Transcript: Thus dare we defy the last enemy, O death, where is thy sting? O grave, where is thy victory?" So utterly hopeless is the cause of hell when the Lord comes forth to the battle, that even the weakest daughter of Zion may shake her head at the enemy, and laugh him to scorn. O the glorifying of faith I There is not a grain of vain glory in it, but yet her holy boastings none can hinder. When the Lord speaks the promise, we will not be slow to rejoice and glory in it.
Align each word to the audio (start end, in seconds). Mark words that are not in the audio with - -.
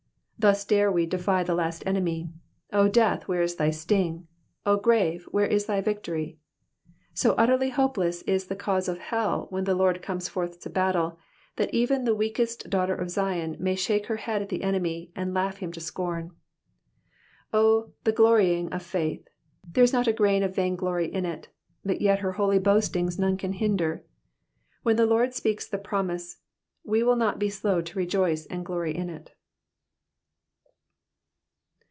Thus 0.43 0.65
dare 0.65 0.91
we 0.91 1.05
defy 1.05 1.43
the 1.43 1.53
last 1.53 1.83
enemy, 1.85 2.31
O 2.73 2.87
death, 2.87 3.27
where 3.27 3.43
is 3.43 3.57
thy 3.57 3.69
sting? 3.69 4.27
O 4.65 4.75
grave, 4.77 5.25
where 5.25 5.45
is 5.45 5.67
thy 5.67 5.81
victory?" 5.81 6.39
So 7.13 7.33
utterly 7.37 7.69
hopeless 7.69 8.23
is 8.23 8.47
the 8.47 8.55
cause 8.55 8.87
of 8.89 8.97
hell 8.97 9.45
when 9.51 9.65
the 9.65 9.75
Lord 9.75 10.01
comes 10.01 10.27
forth 10.27 10.53
to 10.61 10.69
the 10.69 10.73
battle, 10.73 11.19
that 11.57 11.71
even 11.71 12.05
the 12.05 12.15
weakest 12.15 12.71
daughter 12.71 12.95
of 12.95 13.11
Zion 13.11 13.55
may 13.59 13.75
shake 13.75 14.07
her 14.07 14.15
head 14.15 14.41
at 14.41 14.49
the 14.49 14.63
enemy, 14.63 15.11
and 15.15 15.31
laugh 15.31 15.57
him 15.57 15.71
to 15.73 15.79
scorn. 15.79 16.31
O 17.53 17.91
the 18.03 18.11
glorifying 18.11 18.73
of 18.73 18.81
faith 18.81 19.21
I 19.27 19.67
There 19.73 19.83
is 19.83 19.93
not 19.93 20.07
a 20.07 20.11
grain 20.13 20.41
of 20.41 20.55
vain 20.55 20.75
glory 20.75 21.05
in 21.13 21.23
it, 21.23 21.49
but 21.85 22.01
yet 22.01 22.21
her 22.21 22.31
holy 22.31 22.57
boastings 22.57 23.19
none 23.19 23.37
can 23.37 23.53
hinder. 23.53 24.05
When 24.81 24.95
the 24.95 25.05
Lord 25.05 25.35
speaks 25.35 25.67
the 25.67 25.77
promise, 25.77 26.37
we 26.83 27.03
will 27.03 27.15
not 27.15 27.37
be 27.37 27.51
slow 27.51 27.81
to 27.83 27.99
rejoice 27.99 28.47
and 28.47 28.65
glory 28.65 28.95
in 28.97 29.07
it. 29.07 29.35